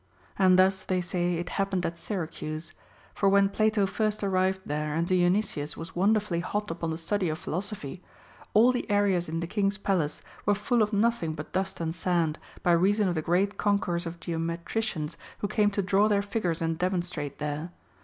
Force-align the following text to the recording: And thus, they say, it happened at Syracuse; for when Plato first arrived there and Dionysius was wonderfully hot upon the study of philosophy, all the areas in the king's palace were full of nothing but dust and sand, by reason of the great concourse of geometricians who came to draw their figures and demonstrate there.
And 0.39 0.57
thus, 0.57 0.81
they 0.81 0.99
say, 0.99 1.35
it 1.35 1.49
happened 1.49 1.85
at 1.85 1.95
Syracuse; 1.95 2.73
for 3.13 3.29
when 3.29 3.49
Plato 3.49 3.85
first 3.85 4.23
arrived 4.23 4.61
there 4.65 4.95
and 4.95 5.07
Dionysius 5.07 5.77
was 5.77 5.95
wonderfully 5.95 6.39
hot 6.39 6.71
upon 6.71 6.89
the 6.89 6.97
study 6.97 7.29
of 7.29 7.37
philosophy, 7.37 8.01
all 8.55 8.71
the 8.71 8.89
areas 8.89 9.29
in 9.29 9.41
the 9.41 9.45
king's 9.45 9.77
palace 9.77 10.23
were 10.43 10.55
full 10.55 10.81
of 10.81 10.91
nothing 10.91 11.33
but 11.35 11.51
dust 11.53 11.79
and 11.79 11.93
sand, 11.93 12.39
by 12.63 12.71
reason 12.71 13.07
of 13.09 13.13
the 13.13 13.21
great 13.21 13.59
concourse 13.59 14.07
of 14.07 14.19
geometricians 14.19 15.17
who 15.37 15.47
came 15.47 15.69
to 15.69 15.83
draw 15.83 16.07
their 16.07 16.23
figures 16.23 16.63
and 16.63 16.79
demonstrate 16.79 17.37
there. 17.37 17.69